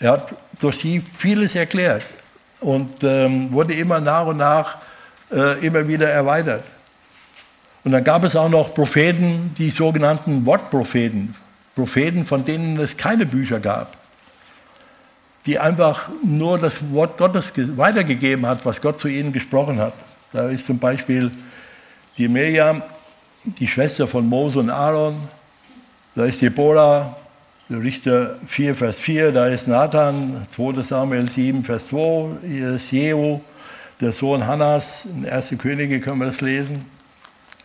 [0.00, 2.04] Er hat durch sie vieles erklärt
[2.60, 4.78] und ähm, wurde immer nach und nach
[5.30, 6.64] äh, immer wieder erweitert.
[7.84, 11.34] Und dann gab es auch noch Propheten, die sogenannten Wortpropheten,
[11.74, 13.96] Propheten, von denen es keine Bücher gab,
[15.46, 19.94] die einfach nur das Wort Gottes weitergegeben hat, was Gott zu ihnen gesprochen hat.
[20.32, 21.30] Da ist zum Beispiel
[22.18, 22.82] die Miriam,
[23.44, 25.16] die Schwester von Mose und Aaron,
[26.16, 27.16] da ist Deborah,
[27.70, 33.40] Richter 4, Vers 4, da ist Nathan, 2 Samuel 7, Vers 2, hier ist Jehu,
[34.00, 35.54] der Sohn Hannas, in 1.
[35.58, 36.84] Könige können wir das lesen.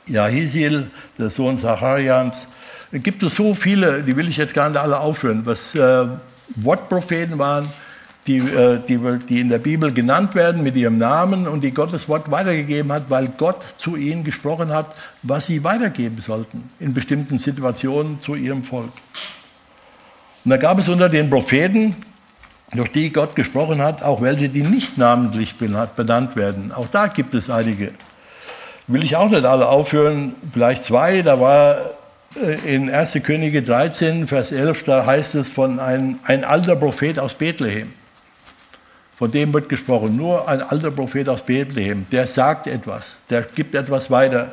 [0.07, 2.47] Jahisil, der Sohn Zacharias.
[2.91, 6.07] Es gibt so viele, die will ich jetzt gar nicht alle aufführen, was äh,
[6.55, 7.67] Wortpropheten waren,
[8.27, 12.07] die, äh, die, die in der Bibel genannt werden mit ihrem Namen und die Gottes
[12.07, 17.39] Wort weitergegeben hat, weil Gott zu ihnen gesprochen hat, was sie weitergeben sollten in bestimmten
[17.39, 18.91] Situationen zu ihrem Volk.
[20.45, 21.95] Und da gab es unter den Propheten,
[22.73, 26.71] durch die Gott gesprochen hat, auch welche, die nicht namentlich benannt werden.
[26.71, 27.91] Auch da gibt es einige
[28.91, 31.21] will ich auch nicht alle aufführen, vielleicht zwei.
[31.21, 31.77] Da war
[32.65, 33.19] in 1.
[33.23, 37.93] Könige 13, Vers 11, da heißt es von einem ein alter Prophet aus Bethlehem.
[39.17, 43.75] Von dem wird gesprochen, nur ein alter Prophet aus Bethlehem, der sagt etwas, der gibt
[43.75, 44.49] etwas weiter.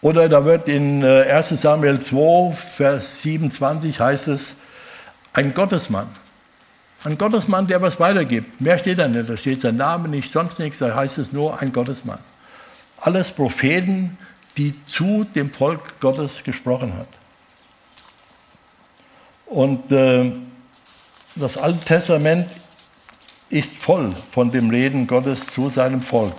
[0.00, 4.54] Oder da wird in 1 äh, Samuel 2, Vers 27 heißt es,
[5.32, 6.08] ein Gottesmann.
[7.04, 8.60] Ein Gottesmann, der was weitergibt.
[8.60, 11.60] Mehr steht da nicht, da steht sein Name nicht, sonst nichts, da heißt es nur
[11.60, 12.18] ein Gottesmann
[13.04, 14.16] alles Propheten,
[14.56, 17.08] die zu dem Volk Gottes gesprochen hat.
[19.46, 20.32] Und äh,
[21.34, 22.48] das Alte Testament
[23.50, 26.34] ist voll von dem Reden Gottes zu seinem Volk.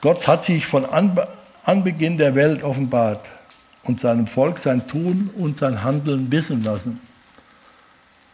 [0.00, 0.86] Gott hat sich von
[1.64, 3.26] Anbeginn der Welt offenbart
[3.84, 7.00] und seinem Volk sein Tun und sein Handeln wissen lassen.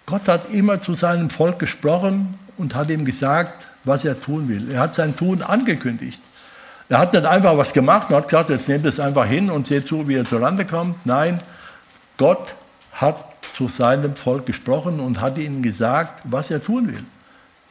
[0.07, 4.73] Gott hat immer zu seinem Volk gesprochen und hat ihm gesagt, was er tun will.
[4.73, 6.21] Er hat sein Tun angekündigt.
[6.91, 9.69] Er hat nicht einfach was gemacht und hat gesagt, jetzt nehmt es einfach hin und
[9.69, 11.07] seht zu, wie er zurande kommt.
[11.07, 11.41] Nein,
[12.17, 12.53] Gott
[12.91, 13.17] hat
[13.55, 17.05] zu seinem Volk gesprochen und hat ihnen gesagt, was er tun will.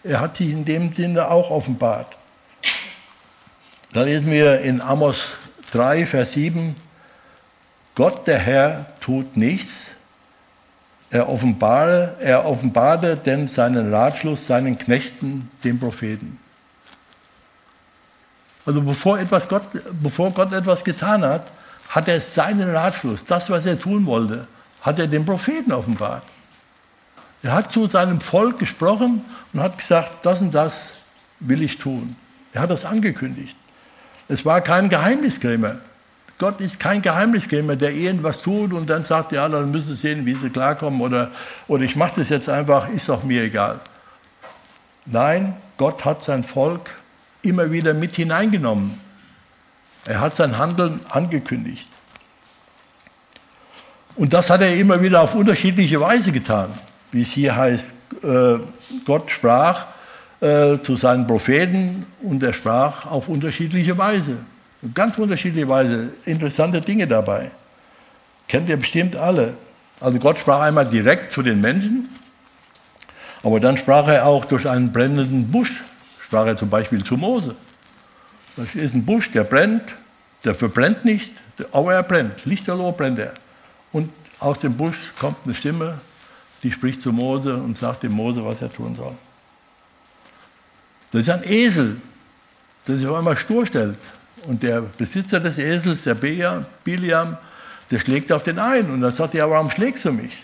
[0.06, 2.16] Er hat sich in dem Sinne auch offenbart.
[3.92, 5.22] Da lesen wir in Amos
[5.74, 6.78] 3, Vers 7,
[7.96, 9.92] Gott der Herr tut nichts,
[11.10, 16.40] er offenbare, er offenbarte denn seinen Ratschluss seinen Knechten, den Propheten.
[18.70, 19.64] Also bevor, etwas Gott,
[20.00, 21.50] bevor Gott etwas getan hat,
[21.90, 24.46] hat er seinen Ratschluss, das, was er tun wollte,
[24.82, 26.22] hat er den Propheten offenbart.
[27.42, 30.92] Er hat zu seinem Volk gesprochen und hat gesagt, das und das
[31.40, 32.16] will ich tun.
[32.54, 33.58] Er hat das angekündigt.
[34.28, 35.78] Es war kein Geheimniskrämer.
[36.38, 40.28] Gott ist kein Geheimniskrämer, der irgendwas tut und dann sagt, ja, dann müssen Sie sehen,
[40.28, 41.32] wie Sie klarkommen oder,
[41.68, 43.80] oder ich mache das jetzt einfach, ist doch mir egal.
[45.08, 46.99] Nein, Gott hat sein Volk
[47.42, 49.00] immer wieder mit hineingenommen.
[50.06, 51.90] Er hat sein Handeln angekündigt.
[54.16, 56.70] Und das hat er immer wieder auf unterschiedliche Weise getan.
[57.12, 58.60] Wie es hier heißt, äh,
[59.06, 59.88] Gott sprach
[60.42, 64.38] äh, zu seinen Propheten und er sprach auf unterschiedliche Weise.
[64.94, 66.12] Ganz unterschiedliche Weise.
[66.26, 67.52] Interessante Dinge dabei.
[68.48, 69.54] Kennt ihr bestimmt alle.
[70.00, 72.10] Also Gott sprach einmal direkt zu den Menschen,
[73.44, 75.84] aber dann sprach er auch durch einen brennenden Busch.
[76.30, 77.56] Sprach er zum Beispiel zu Mose.
[78.56, 79.82] Das ist ein Busch, der brennt,
[80.44, 81.34] der verbrennt nicht,
[81.72, 82.46] aber er brennt.
[82.46, 83.34] Lichterloh brennt er.
[83.92, 86.00] Und aus dem Busch kommt eine Stimme,
[86.62, 89.14] die spricht zu Mose und sagt dem Mose, was er tun soll.
[91.12, 91.98] Das ist ein Esel,
[92.88, 93.98] der sich auf einmal stur stellt.
[94.46, 97.38] Und der Besitzer des Esels, der Biliam,
[97.90, 98.88] der schlägt auf den ein.
[98.92, 100.38] Und dann sagt er, warum schlägst du mich?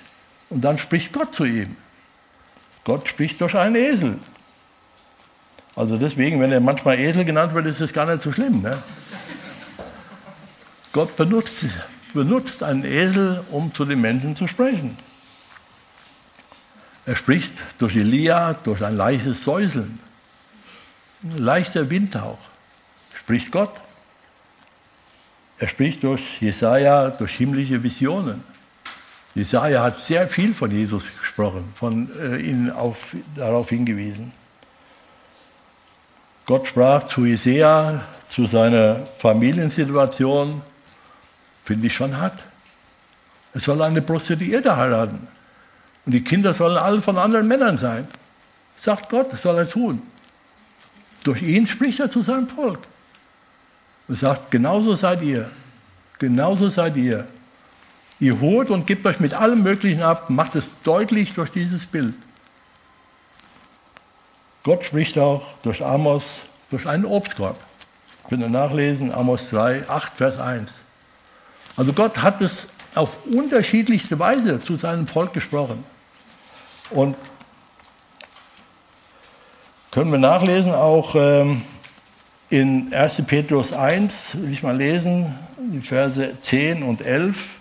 [0.49, 1.75] Und dann spricht Gott zu ihm.
[2.83, 4.17] Gott spricht durch einen Esel.
[5.75, 8.61] Also deswegen, wenn er manchmal Esel genannt wird, ist es gar nicht so schlimm.
[8.61, 8.81] Ne?
[10.93, 11.65] Gott benutzt,
[12.13, 14.97] benutzt einen Esel, um zu den Menschen zu sprechen.
[17.05, 19.99] Er spricht durch Elia, durch ein leichtes Säuseln.
[21.23, 22.39] Ein leichter Windhauch.
[23.13, 23.73] Spricht Gott.
[25.59, 28.43] Er spricht durch Jesaja, durch himmlische Visionen.
[29.35, 34.31] Jesaja hat sehr viel von Jesus gesprochen, von äh, ihnen auf, darauf hingewiesen.
[36.45, 40.61] Gott sprach zu Jesaja, zu seiner Familiensituation,
[41.63, 42.43] finde ich schon hart.
[43.53, 45.27] Er soll eine Prostituierte heiraten.
[46.05, 48.07] Und die Kinder sollen alle von anderen Männern sein.
[48.75, 50.03] Sagt Gott, das soll er tun.
[51.23, 52.79] Durch ihn spricht er zu seinem Volk.
[54.07, 55.49] Und sagt, genauso seid ihr.
[56.19, 57.25] Genauso seid ihr.
[58.19, 62.13] Ihr holt und gebt euch mit allem Möglichen ab, macht es deutlich durch dieses Bild.
[64.65, 66.23] Gott spricht auch durch Amos,
[66.71, 67.55] durch einen Obstkorb.
[68.27, 70.81] Könnt ihr nachlesen, Amos 2, 8, Vers 1.
[71.77, 75.83] Also Gott hat es auf unterschiedlichste Weise zu seinem Volk gesprochen.
[76.89, 77.15] Und
[79.91, 81.61] können wir nachlesen auch ähm,
[82.49, 83.21] in 1.
[83.27, 87.59] Petrus 1, will ich mal lesen, die Verse 10 und 11.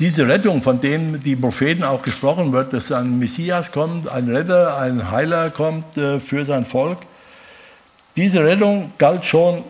[0.00, 4.78] Diese Rettung, von dem die Propheten auch gesprochen wird, dass ein Messias kommt, ein Retter,
[4.78, 7.00] ein Heiler kommt äh, für sein Volk,
[8.16, 9.62] diese Rettung galt schon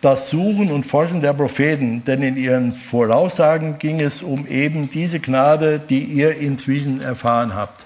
[0.00, 5.18] das Suchen und Forschen der Propheten, denn in ihren Voraussagen ging es um eben diese
[5.18, 7.84] Gnade, die ihr inzwischen erfahren habt.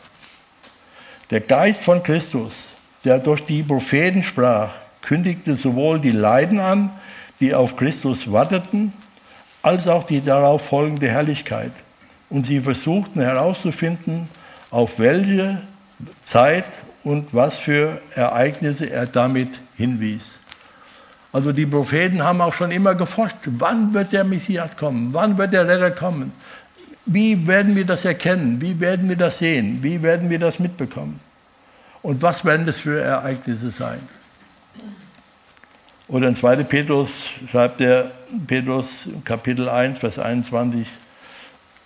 [1.30, 2.68] Der Geist von Christus,
[3.02, 6.90] der durch die Propheten sprach, kündigte sowohl die Leiden an,
[7.40, 8.92] die auf Christus warteten,
[9.68, 11.72] als auch die darauf folgende Herrlichkeit.
[12.30, 14.28] Und sie versuchten herauszufinden,
[14.70, 15.62] auf welche
[16.24, 16.64] Zeit
[17.04, 20.38] und was für Ereignisse er damit hinwies.
[21.32, 25.52] Also die Propheten haben auch schon immer geforscht, wann wird der Messias kommen, wann wird
[25.52, 26.32] der Retter kommen,
[27.04, 31.20] wie werden wir das erkennen, wie werden wir das sehen, wie werden wir das mitbekommen
[32.00, 34.00] und was werden das für Ereignisse sein.
[36.08, 36.64] Oder in 2.
[36.64, 37.10] Petrus
[37.50, 38.12] schreibt der
[38.46, 40.86] Petrus Kapitel 1, Vers 21,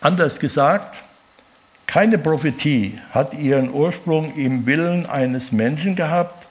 [0.00, 1.02] anders gesagt,
[1.86, 6.46] keine Prophetie hat ihren Ursprung im Willen eines Menschen gehabt,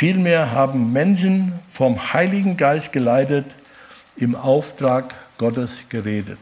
[0.00, 3.44] Vielmehr haben Menschen vom Heiligen Geist geleitet,
[4.16, 6.38] im Auftrag Gottes geredet.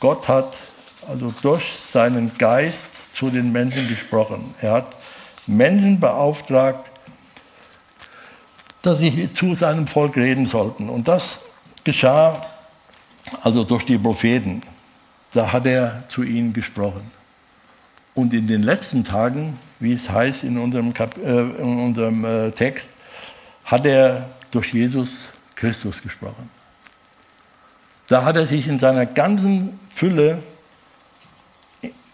[0.00, 0.52] Gott hat
[1.08, 4.52] also durch seinen Geist zu den Menschen gesprochen.
[4.60, 4.96] Er hat
[5.46, 6.90] Menschen beauftragt,
[8.86, 10.88] dass sie zu seinem Volk reden sollten.
[10.88, 11.40] Und das
[11.84, 12.46] geschah
[13.42, 14.62] also durch die Propheten.
[15.32, 17.10] Da hat er zu ihnen gesprochen.
[18.14, 22.50] Und in den letzten Tagen wie es heißt in unserem, Kap äh, in unserem äh,
[22.50, 22.90] Text,
[23.64, 26.50] hat er durch Jesus Christus gesprochen.
[28.06, 30.42] Da hat er sich in seiner ganzen Fülle,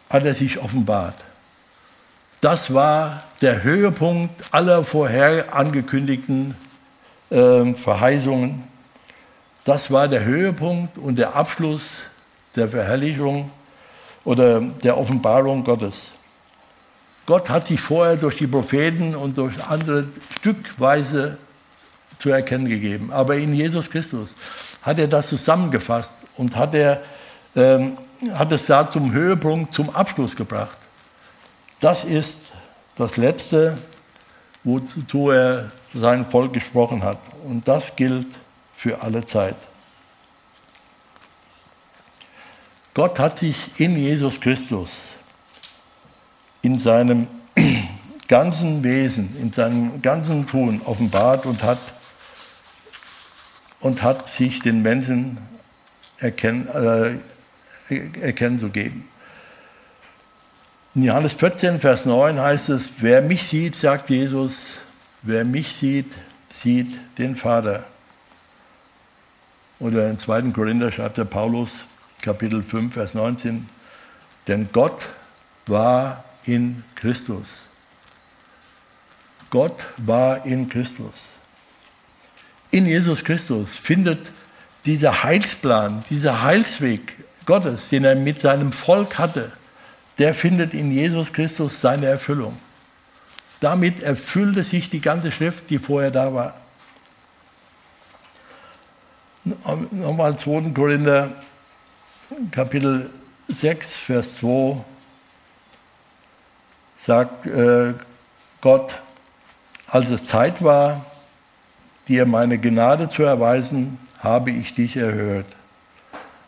[0.09, 1.17] hat er sich offenbart.
[2.41, 6.57] Das war der Höhepunkt aller vorher angekündigten
[7.33, 8.63] äh, Verheißungen.
[9.65, 11.83] Das war der Höhepunkt und der Abschluss
[12.55, 13.51] der Verherrlichung
[14.25, 16.09] oder der Offenbarung Gottes.
[17.25, 20.07] Gott hat sich vorher durch die Propheten und durch andere
[20.39, 21.39] stückweise
[22.19, 23.13] zu erkennen gegeben.
[23.13, 24.37] Aber in Jesus Christus
[24.83, 27.03] hat er das zusammengefasst und hat, er,
[27.57, 27.97] ähm,
[28.33, 30.77] hat es da zum Höhepunkt, zum Abschluss gebracht.
[31.81, 32.53] Das ist
[32.97, 33.79] das Letzte,
[34.65, 37.19] wozu er sein Volk gesprochen hat.
[37.45, 38.27] Und das gilt
[38.77, 39.57] für alle Zeit.
[42.95, 45.09] Gott hat sich in Jesus Christus
[46.61, 47.27] in seinem
[48.29, 51.79] ganzen Wesen, in seinem ganzen Tun offenbart und hat,
[53.81, 55.39] und hat sich den Menschen
[56.19, 56.69] erkennen,
[57.89, 59.09] äh, erkennen zu geben.
[60.95, 64.81] In Johannes 14, Vers 9 heißt es, wer mich sieht, sagt Jesus,
[65.23, 66.13] wer mich sieht,
[66.51, 67.85] sieht den Vater.
[69.79, 70.53] Oder in 2.
[70.53, 71.85] Korinther schreibt der Paulus,
[72.21, 73.69] Kapitel 5, Vers 19,
[74.47, 75.07] denn Gott
[75.67, 77.67] war in Christus.
[79.51, 81.29] Gott war in Christus.
[82.71, 84.31] In Jesus Christus findet
[84.85, 89.53] dieser Heilsplan, dieser Heilsweg Gottes, den er mit seinem Volk hatte,
[90.19, 92.59] der findet in Jesus Christus seine Erfüllung.
[93.63, 96.55] Damit erfüllte sich die ganze Schrift, die vorher da war.
[99.45, 100.73] Nochmal 2.
[100.75, 101.31] Korinther,
[102.51, 103.09] Kapitel
[103.47, 104.79] 6, Vers 2,
[106.99, 107.95] sagt äh,
[108.61, 109.01] Gott,
[109.87, 111.07] als es Zeit war,
[112.09, 115.47] dir meine Gnade zu erweisen, habe ich dich erhört.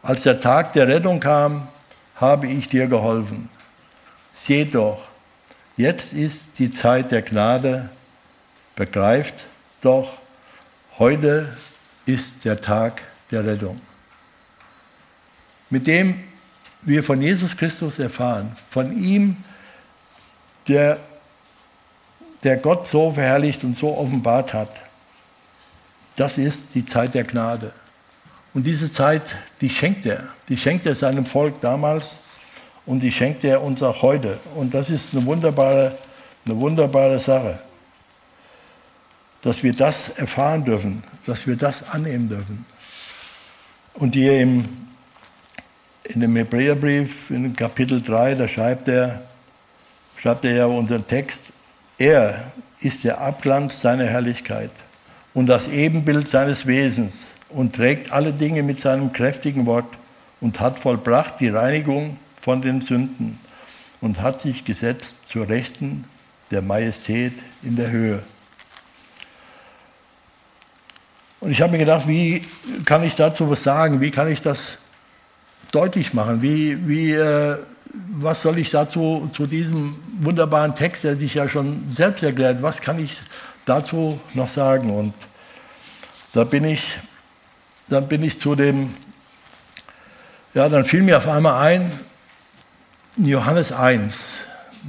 [0.03, 1.69] Als der Tag der Rettung kam,
[2.17, 3.49] habe ich dir geholfen.
[4.35, 5.14] Seht doch,
[5.77, 7.89] jetzt ist die Zeit der Gnade,
[8.77, 9.45] begreift
[9.81, 10.17] doch,
[10.99, 11.57] heute
[12.07, 13.81] ist der Tag der Rettung.
[15.71, 16.23] Mit dem
[16.83, 19.37] wir von Jesus Christus erfahren, von ihm,
[20.69, 21.01] der
[22.45, 24.69] der Gott so verherrlicht und so offenbart hat,
[26.17, 27.73] das ist die Zeit der Gnade.
[28.53, 30.29] Und diese Zeit, die schenkt er.
[30.49, 32.19] Die schenkt er seinem Volk damals
[32.87, 34.39] und die schenkt er uns auch heute.
[34.55, 35.97] Und das ist eine wunderbare,
[36.45, 37.59] eine wunderbare Sache,
[39.43, 42.65] dass wir das erfahren dürfen, dass wir das annehmen dürfen.
[43.95, 44.65] Und hier im,
[46.05, 49.23] in dem Hebräerbrief, in Kapitel 3, da schreibt er,
[50.21, 51.53] schreibt er ja unseren Text,
[51.97, 54.71] er ist der Abglanz seiner Herrlichkeit
[55.33, 59.87] und das Ebenbild seines Wesens und trägt alle Dinge mit seinem kräftigen Wort
[60.41, 63.41] und hat vollbracht die Reinigung von den Sünden
[64.03, 66.05] und hat sich gesetzt zur Rechten
[66.51, 68.23] der Majestät in der Höhe.
[71.41, 72.45] Und ich habe mir gedacht, wie
[72.85, 74.03] kann ich dazu was sagen?
[74.03, 74.77] Wie kann ich das
[75.73, 76.43] deutlich machen?
[76.43, 77.57] Wie, wie, äh,
[78.11, 82.79] was soll ich dazu zu diesem wunderbaren Text, der sich ja schon selbst erklärt, was
[82.79, 83.23] kann ich
[83.65, 84.91] dazu noch sagen?
[84.91, 85.15] Und
[86.35, 86.99] da bin ich,
[87.89, 88.93] dann bin ich zu dem,
[90.53, 91.91] ja, dann fiel mir auf einmal ein,
[93.17, 94.39] in Johannes 1,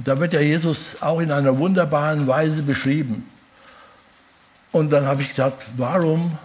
[0.04, 3.26] da wird ja Jesus auch in einer wunderbaren Weise beschrieben.
[4.72, 6.38] Und dann habe ich gedacht, warum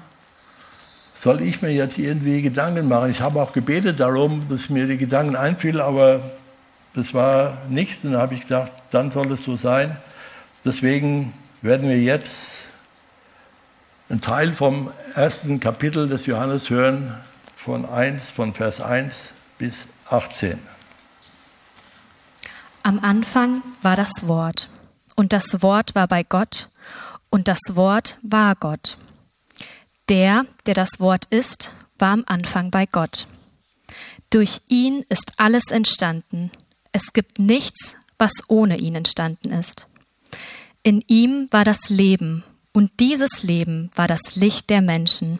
[1.22, 3.12] soll ich mir jetzt irgendwie Gedanken machen?
[3.12, 6.22] Ich habe auch gebetet darum, dass mir die Gedanken einfielen, aber
[6.94, 8.04] das war nichts.
[8.04, 9.98] Und dann habe ich gedacht, dann soll es so sein.
[10.64, 12.64] Deswegen werden wir jetzt
[14.10, 17.16] einen Teil vom ersten Kapitel des Johannes hören,
[17.56, 20.58] von 1, von Vers 1 bis 18.
[22.84, 24.68] Am Anfang war das Wort,
[25.16, 26.70] und das Wort war bei Gott,
[27.30, 28.98] und das Wort war Gott.
[30.10, 33.28] Der, der das Wort ist, war am Anfang bei Gott.
[34.32, 36.50] Durch ihn ist alles entstanden,
[36.92, 39.88] es gibt nichts, was ohne ihn entstanden ist.
[40.82, 45.40] In ihm war das Leben, und dieses Leben war das Licht der Menschen.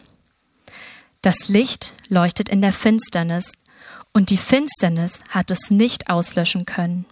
[1.22, 3.52] Das Licht leuchtet in der Finsternis,
[4.12, 7.04] und die Finsternis hat es nicht auslöschen können.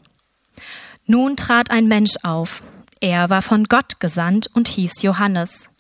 [1.07, 2.63] Nun trat ein Mensch auf.
[3.01, 5.71] Er war von Gott gesandt und hieß Johannes.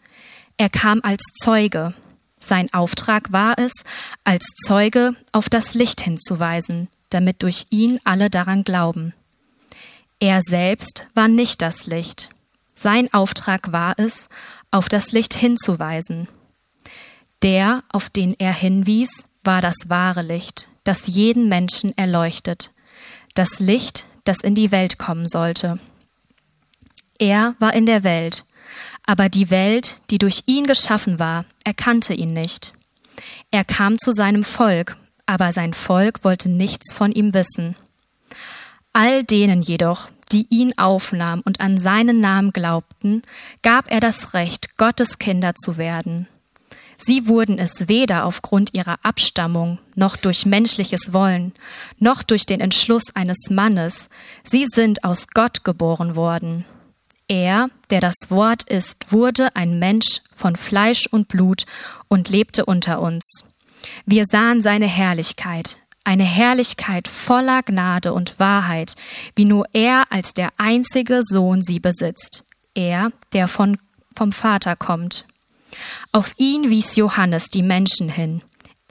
[0.57, 1.95] Er kam als Zeuge.
[2.39, 3.73] Sein Auftrag war es,
[4.25, 9.15] als Zeuge auf das Licht hinzuweisen, damit durch ihn alle daran glauben.
[10.19, 12.31] Er selbst war nicht das Licht.
[12.75, 14.29] Sein Auftrag war es,
[14.71, 16.29] auf das Licht hinzuweisen.
[17.43, 22.71] Der, auf den er hinwies, war das wahre Licht, das jeden Menschen erleuchtet,
[23.35, 25.79] das Licht, das in die Welt kommen sollte.
[27.19, 28.45] Er war in der Welt,
[29.07, 32.73] aber die Welt, die durch ihn geschaffen war, erkannte ihn nicht.
[33.51, 37.77] Er kam zu seinem Volk, aber sein Volk wollte nichts von ihm wissen.
[38.93, 43.23] All denen jedoch, die ihn aufnahmen und an seinen Namen glaubten,
[43.63, 46.27] gab er das Recht, Gottes Kinder zu werden.
[47.03, 51.55] Sie wurden es weder aufgrund ihrer Abstammung, noch durch menschliches Wollen,
[51.99, 54.11] noch durch den Entschluss eines Mannes,
[54.45, 56.67] sie sind aus Gott geboren worden.
[57.27, 61.65] Er, der das Wort ist, wurde ein Mensch von Fleisch und Blut
[62.09, 63.45] und lebte unter uns.
[64.05, 68.95] Wir sahen seine Herrlichkeit, eine Herrlichkeit voller Gnade und Wahrheit,
[69.37, 72.45] wie nur er als der einzige Sohn sie besitzt,
[72.75, 73.79] er, der von,
[74.15, 75.25] vom Vater kommt.
[76.13, 78.43] Auf ihn wies Johannes die Menschen hin.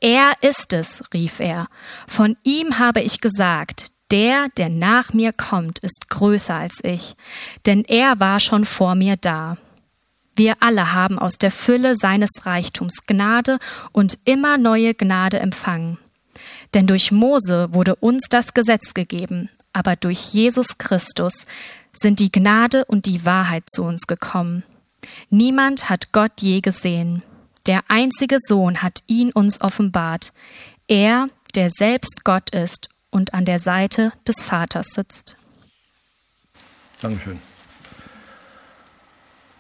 [0.02, 1.68] Er ist es, rief er.
[2.08, 7.16] Von ihm habe ich gesagt, Der, der nach mir kommt, ist größer als ich,
[7.68, 9.58] denn er war schon vor mir da.
[10.36, 13.60] Wir alle haben aus der Fülle seines Reichtums Gnade
[13.92, 16.00] und immer neue Gnade empfangen.
[16.74, 21.46] Denn durch Mose wurde uns das Gesetz gegeben, aber durch Jesus Christus
[21.94, 24.64] sind die Gnade und die Wahrheit zu uns gekommen.
[25.30, 27.24] Niemand hat Gott je gesehen.
[27.68, 30.34] Der einzige Sohn hat ihn uns offenbart.
[30.88, 35.36] Er, der selbst Gott ist und an der Seite des Vaters sitzt.
[37.02, 37.40] Dankeschön.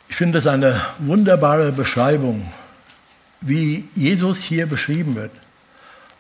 [0.10, 2.52] Ich finde es eine wunderbare Beschreibung,
[3.42, 5.32] wie Jesus hier beschrieben wird.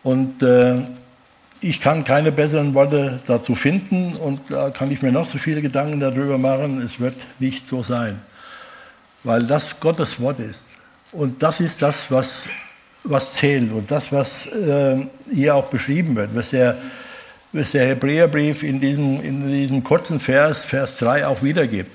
[0.03, 0.81] Und äh,
[1.61, 5.61] ich kann keine besseren Worte dazu finden und da kann ich mir noch so viele
[5.61, 6.81] Gedanken darüber machen.
[6.81, 8.21] Es wird nicht so sein,
[9.23, 10.67] weil das Gottes Wort ist.
[11.11, 12.45] Und das ist das, was,
[13.03, 16.77] was zählt und das, was äh, hier auch beschrieben wird, was der,
[17.51, 21.91] was der Hebräerbrief in diesem, in diesem kurzen Vers, Vers 3 auch wiedergibt.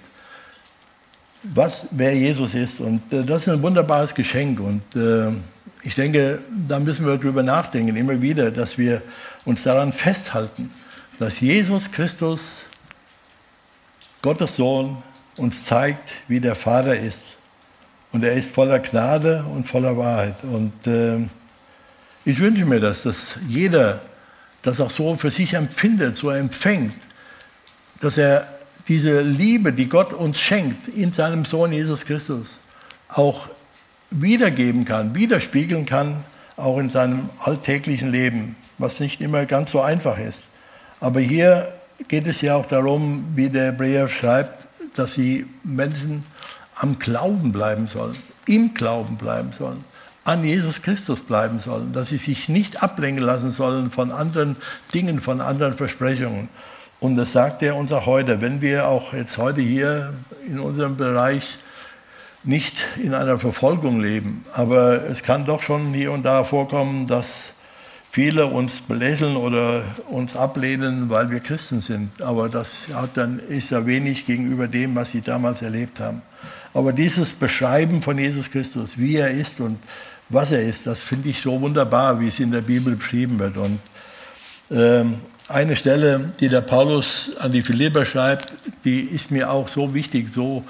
[1.42, 2.80] Was, wer Jesus ist.
[2.80, 4.60] Und äh, das ist ein wunderbares Geschenk.
[4.60, 5.30] Und äh,
[5.82, 9.02] ich denke, da müssen wir drüber nachdenken, immer wieder, dass wir
[9.44, 10.72] uns daran festhalten,
[11.18, 12.64] dass Jesus Christus,
[14.22, 15.02] Gottes Sohn,
[15.38, 17.22] uns zeigt, wie der Vater ist.
[18.12, 20.36] Und er ist voller Gnade und voller Wahrheit.
[20.44, 21.18] Und äh,
[22.24, 24.00] ich wünsche mir das, dass jeder
[24.62, 26.94] das auch so für sich empfindet, so empfängt,
[28.00, 28.48] dass er
[28.88, 32.58] diese Liebe, die Gott uns schenkt in seinem Sohn Jesus Christus,
[33.08, 33.48] auch
[34.10, 36.24] wiedergeben kann, widerspiegeln kann,
[36.56, 40.44] auch in seinem alltäglichen Leben, was nicht immer ganz so einfach ist.
[41.00, 41.74] Aber hier
[42.08, 44.63] geht es ja auch darum, wie der Hebräer schreibt,
[44.94, 46.24] dass die Menschen
[46.74, 48.16] am Glauben bleiben sollen,
[48.46, 49.84] im Glauben bleiben sollen,
[50.24, 54.56] an Jesus Christus bleiben sollen, dass sie sich nicht ablenken lassen sollen von anderen
[54.92, 56.48] Dingen, von anderen Versprechungen.
[57.00, 60.14] Und das sagt er uns auch heute, wenn wir auch jetzt heute hier
[60.46, 61.58] in unserem Bereich
[62.42, 67.52] nicht in einer Verfolgung leben, aber es kann doch schon hier und da vorkommen, dass
[68.14, 72.22] viele uns belächeln oder uns ablehnen, weil wir Christen sind.
[72.22, 76.22] Aber das hat dann, ist ja wenig gegenüber dem, was sie damals erlebt haben.
[76.74, 79.80] Aber dieses Beschreiben von Jesus Christus, wie er ist und
[80.28, 83.56] was er ist, das finde ich so wunderbar, wie es in der Bibel beschrieben wird.
[83.56, 83.80] Und
[84.70, 85.16] ähm,
[85.48, 88.52] eine Stelle, die der Paulus an die Philipper schreibt,
[88.84, 90.62] die ist mir auch so wichtig, so,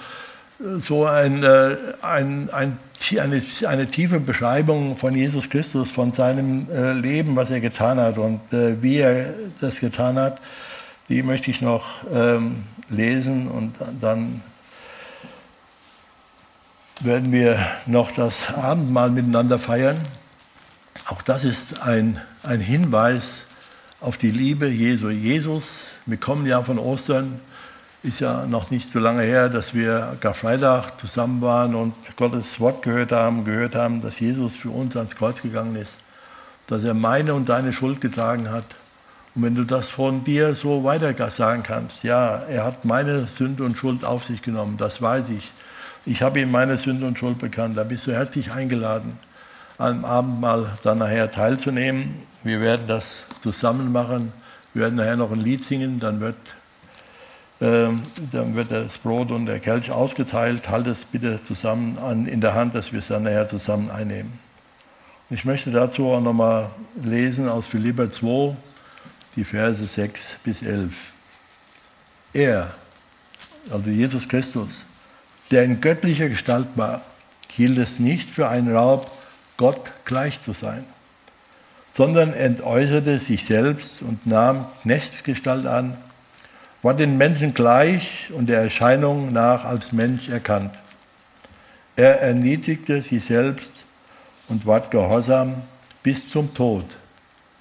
[0.59, 2.79] so ein, äh, ein, ein
[3.19, 8.17] eine, eine tiefe Beschreibung von Jesus Christus, von seinem äh, Leben, was er getan hat
[8.17, 10.41] und äh, wie er das getan hat,
[11.09, 14.43] die möchte ich noch ähm, lesen und dann
[17.01, 19.99] werden wir noch das Abendmahl miteinander feiern.
[21.07, 23.45] Auch das ist ein, ein Hinweis
[24.01, 25.11] auf die Liebe Jesu.
[25.11, 27.41] Jesus, wir kommen ja von Ostern,
[28.05, 32.83] ist ja noch nicht so lange her, dass wir Karfreitag zusammen waren und Gottes Wort
[32.83, 35.99] gehört haben, gehört haben, dass Jesus für uns ans Kreuz gegangen ist,
[36.67, 38.67] dass er meine und deine Schuld getragen hat.
[39.35, 43.65] Und wenn du das von dir so weiter sagen kannst, ja, er hat meine Sünde
[43.65, 45.51] und Schuld auf sich genommen, das weiß ich.
[46.05, 47.79] Ich habe ihm meine Sünde und Schuld bekannt.
[47.79, 49.19] Da bist du herzlich eingeladen,
[49.79, 52.17] am Abendmahl dann nachher teilzunehmen.
[52.43, 54.31] Wir werden das zusammen machen.
[54.75, 56.37] Wir werden nachher noch ein Lied singen, dann wird
[57.61, 60.69] dann wird das Brot und der Kelch ausgeteilt.
[60.69, 64.39] Halt es bitte zusammen an, in der Hand, dass wir es dann nachher zusammen einnehmen.
[65.31, 66.71] Ich möchte dazu auch nochmal
[67.03, 68.57] lesen aus Philipper 2,
[69.37, 70.93] die Verse 6 bis 11.
[72.33, 72.75] Er,
[73.71, 74.85] also Jesus Christus,
[75.51, 77.03] der in göttlicher Gestalt war,
[77.49, 79.11] hielt es nicht für einen Raub,
[79.57, 80.85] Gott gleich zu sein,
[81.95, 85.97] sondern entäußerte sich selbst und nahm Knechtsgestalt an
[86.85, 90.75] war den Menschen gleich und der Erscheinung nach als Mensch erkannt.
[91.97, 93.85] Er erniedrigte sich selbst
[94.49, 95.63] und ward gehorsam
[96.03, 96.85] bis zum Tod,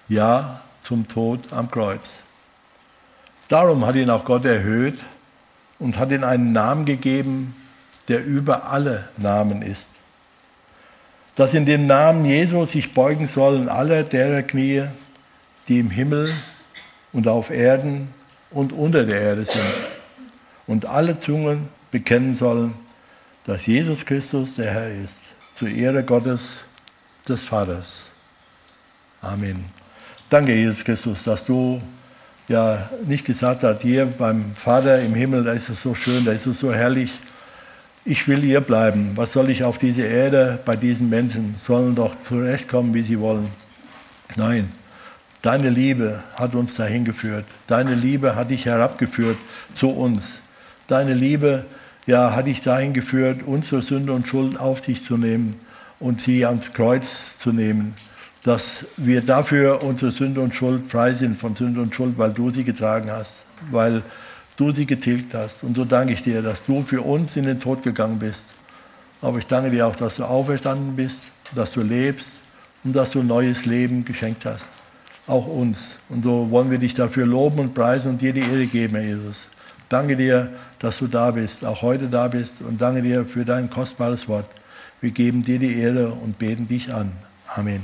[0.10, 2.20] ja zum Tod am Kreuz.
[3.48, 5.00] Darum hat ihn auch Gott erhöht
[5.80, 7.56] und hat ihm einen Namen gegeben,
[8.10, 9.88] der über alle Namen ist.
[11.36, 14.84] Dass in den Namen Jesu sich beugen sollen alle derer Knie,
[15.70, 16.30] die im Himmel
[17.14, 18.10] und auf Erden
[18.54, 19.62] und unter der Erde sind.
[20.68, 22.74] Und alle Zungen bekennen sollen,
[23.46, 26.58] dass Jesus Christus der Herr ist, zur Ehre Gottes,
[27.28, 28.10] des Vaters.
[29.22, 29.66] Amen.
[30.30, 31.82] Danke, Jesus Christus, dass du
[32.48, 36.34] ja nicht gesagt hast, hier beim Vater im Himmel, da ist es so schön, da
[36.34, 37.12] ist es so herrlich.
[38.06, 39.12] Ich will hier bleiben.
[39.16, 41.56] Was soll ich auf dieser Erde bei diesen Menschen?
[41.58, 43.50] Sollen doch zurechtkommen, wie sie wollen.
[44.36, 44.70] Nein,
[45.44, 47.44] Deine Liebe hat uns dahin geführt.
[47.68, 49.36] Deine Liebe hat dich herabgeführt
[49.76, 50.40] zu uns.
[50.88, 51.66] Deine Liebe
[52.08, 55.60] ja, hat dich dahin geführt, unsere Sünde und Schuld auf sich zu nehmen
[56.00, 57.94] und sie ans Kreuz zu nehmen.
[58.46, 62.50] Dass wir dafür unsere Sünde und Schuld frei sind von Sünde und Schuld, weil du
[62.50, 64.02] sie getragen hast, weil
[64.56, 65.66] du sie getilgt hast.
[65.66, 68.54] Und so danke ich dir, dass du für uns in den Tod gegangen bist.
[69.22, 71.24] Aber ich danke dir auch, dass du auferstanden bist,
[71.54, 72.32] dass du lebst
[72.86, 74.70] und dass du neues Leben geschenkt hast.
[75.26, 75.98] Auch uns.
[76.10, 79.04] Und so wollen wir dich dafür loben und preisen und dir die Ehre geben, Herr
[79.04, 79.48] Jesus.
[79.90, 80.50] Danke dir,
[80.80, 82.62] dass du da bist, auch heute da bist.
[82.62, 84.46] Und danke dir für dein kostbares Wort.
[85.02, 87.12] Wir geben dir die Ehre und beten dich an.
[87.48, 87.82] Amen.